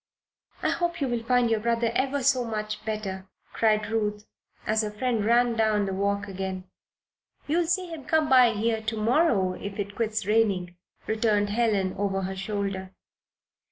[0.63, 4.25] "I hope you will find your brother ever so mach better," cried Ruth,
[4.65, 6.63] as her friend ran down the walk again.
[7.45, 10.75] "You'll see him come by here to morrow, if it quits raining,"
[11.05, 12.95] returned Helen, over her shoulder.